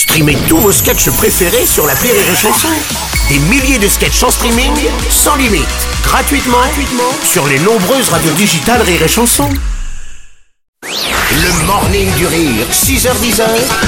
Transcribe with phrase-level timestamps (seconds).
[0.00, 2.68] Streamez tous vos sketchs préférés sur la Rire et Chanson.
[3.28, 4.72] Des milliers de sketchs en streaming,
[5.10, 5.68] sans limite,
[6.02, 9.50] gratuitement, gratuitement sur les nombreuses radios digitales Rire et Chanson.
[10.82, 13.42] Le morning du rire, 6h10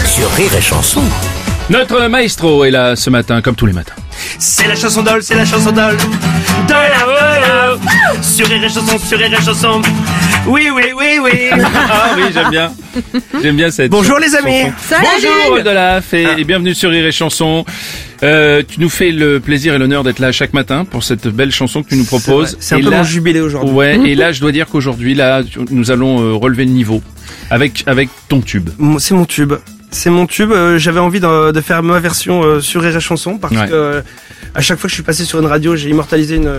[0.04, 1.02] sur Rire et Chanson.
[1.70, 3.94] Notre maestro est là ce matin, comme tous les matins.
[4.38, 5.96] C'est la chanson d'Ol, c'est la chanson d'Ol.
[5.96, 7.76] De la voilà.
[8.20, 9.80] Sur Rire et Chanson, sur Rire et Chanson.
[10.46, 11.30] Oui, oui, oui, oui.
[11.52, 12.72] Ah oui, j'aime bien.
[13.42, 13.90] J'aime bien cette.
[13.90, 14.64] Bonjour les amis.
[14.90, 17.64] Bonjour Rodolphe et, et bienvenue sur Rire et Chanson.
[18.22, 21.52] Euh, tu nous fais le plaisir et l'honneur d'être là chaque matin pour cette belle
[21.52, 22.56] chanson que tu nous proposes.
[22.60, 23.72] C'est un Et peu là- mon jubilé aujourd'hui.
[23.74, 27.02] Ouais, et là je dois dire qu'aujourd'hui là nous allons euh, relever le niveau
[27.50, 28.68] avec avec ton tube.
[28.98, 29.54] C'est mon tube.
[29.90, 30.50] C'est mon tube.
[30.52, 33.68] Euh, J'avais envie de, de faire ma version euh, sur Rire et Chanson parce Ouais.
[33.68, 34.00] que euh,
[34.54, 36.50] à chaque fois que je suis passé sur une radio, j'ai immortalisé une,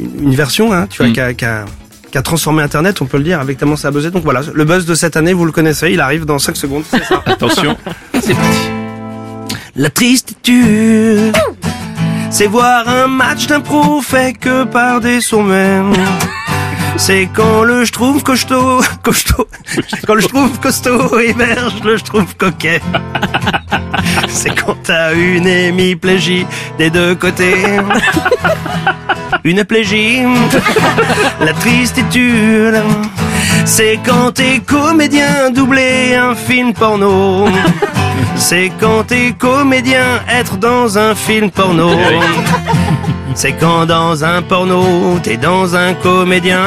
[0.00, 1.12] une, une version, hein, tu vois, Mm.
[1.12, 1.64] qui, a, qui a-
[2.10, 4.10] qui a transformé Internet, on peut le dire, avec tellement ça a buzzé.
[4.10, 6.84] Donc voilà, le buzz de cette année, vous le connaissez, il arrive dans 5 secondes.
[6.88, 7.22] c'est ça.
[7.26, 7.76] Attention,
[8.20, 8.68] c'est parti.
[9.76, 11.36] La tristitude,
[12.30, 15.82] c'est voir un match d'impro fait que par des sommets.
[16.96, 19.46] C'est quand le je trouve costaud, costaud,
[20.04, 22.80] quand le je trouve costaud émerge, le je trouve coquet.
[24.28, 26.44] C'est quand t'as une hémiplégie
[26.76, 27.54] des deux côtés.
[29.44, 30.22] Une plégie,
[31.40, 32.82] la tristitude.
[33.64, 37.46] C'est quand t'es comédien doubler un film porno.
[38.36, 41.90] C'est quand t'es comédien être dans un film porno.
[43.34, 46.64] C'est quand dans un porno t'es dans un comédien.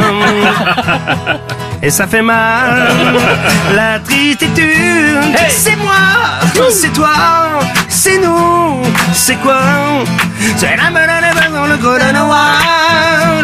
[1.83, 2.89] Et ça fait mal.
[3.75, 5.93] La tristitude, c'est moi,
[6.69, 9.61] c'est toi, c'est nous, c'est quoi?
[10.57, 12.61] C'est la banane dans le gros de Noir.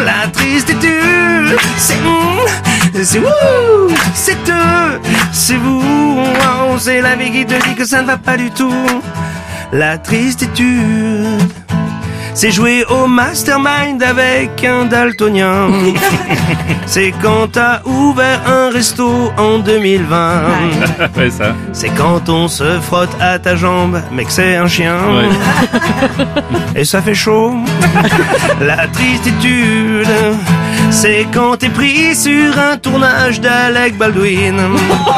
[0.04, 5.00] La tristitude, c'est mm, c'est vous, c'est eux,
[5.32, 5.82] c'est vous.
[6.70, 9.02] Oh, C'est la vie qui te dit que ça ne va pas du tout.
[9.72, 11.42] La tristitude.
[12.34, 15.68] C'est jouer au mastermind avec un daltonien.
[16.86, 20.42] C'est quand t'as ouvert un resto en 2020.
[21.16, 21.54] Ouais ça.
[21.72, 24.96] C'est quand on se frotte à ta jambe, mais que c'est un chien.
[24.96, 26.24] Ouais.
[26.76, 27.54] Et ça fait chaud.
[28.60, 30.08] La tristitude.
[30.90, 34.56] C'est quand t'es pris sur un tournage d'Alec Baldwin.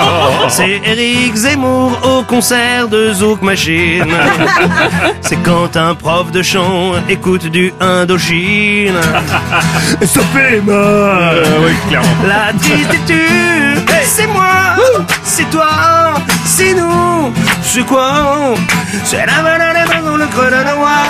[0.49, 4.13] C'est Eric Zemmour au concert de Zouk Machine.
[5.21, 9.01] C'est quand un prof de chant écoute du Indochine.
[10.01, 10.75] Et ça fait mal.
[10.77, 12.09] Euh, oui, clairement.
[12.27, 14.77] La tristitude, c'est moi,
[15.23, 16.15] c'est toi,
[16.45, 17.33] c'est nous,
[17.63, 18.55] c'est quoi?
[19.05, 21.07] C'est la banane dans le creux de noir.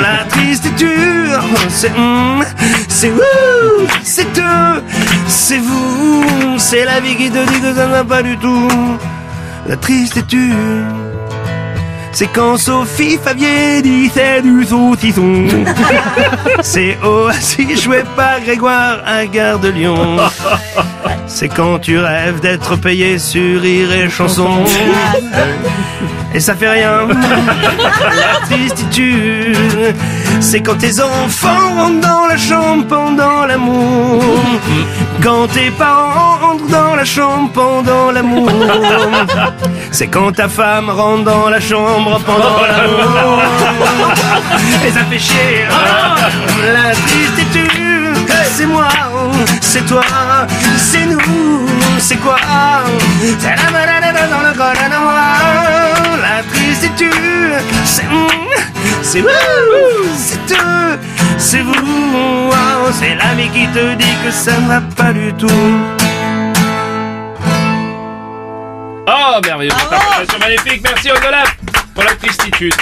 [0.00, 1.30] La tristitude,
[1.68, 1.92] c'est
[2.88, 4.82] c'est vous, c'est eux,
[5.26, 8.68] c'est vous, c'est la vie qui te dit que ça ne va pas du tout.
[9.66, 10.54] La tristitude.
[12.14, 15.46] C'est quand Sophie Fabier dit c'est du saucisson.
[16.62, 20.16] C'est Oasis joué par Grégoire à Gare de Lyon.
[21.26, 24.64] C'est quand tu rêves d'être payé sur rire et chanson.
[26.34, 27.06] Et ça fait rien.
[27.08, 29.94] La tristitude.
[30.40, 34.22] C'est quand tes enfants rentrent dans la chambre pendant l'amour.
[35.22, 38.50] Quand tes parents rentrent dans la chambre pendant l'amour.
[39.92, 43.42] C'est quand ta femme rentre dans la chambre pendant l'amour.
[44.84, 45.66] Et ça fait chier.
[46.72, 48.88] La tristitude, c'est moi,
[49.60, 50.04] c'est toi,
[50.76, 51.66] c'est nous,
[51.98, 52.36] c'est quoi?
[53.40, 55.40] C'est la banane dans le col à noir.
[56.22, 57.10] La tristitude,
[57.84, 58.04] c'est
[59.02, 59.28] c'est vous,
[60.16, 60.98] c'est eux,
[61.36, 62.52] c'est vous.
[62.92, 65.48] C'est l'ami qui te dit que ça ne va pas du tout.
[69.08, 69.72] Oh merveilleux.
[69.72, 70.82] Interprétation magnifique.
[70.84, 71.56] Merci Rodolphe
[71.92, 72.74] pour la tristitude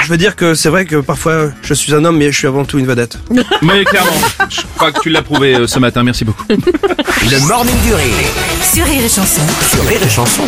[0.00, 2.46] je veux dire que c'est vrai que parfois je suis un homme, mais je suis
[2.46, 3.18] avant tout une vedette.
[3.62, 4.10] Mais clairement,
[4.48, 6.44] je crois que tu l'as prouvé euh, ce matin, merci beaucoup.
[6.48, 7.72] Le morning.
[8.72, 9.42] Sur Rire et Chanson.
[9.70, 10.44] Sur Rire et Chanson.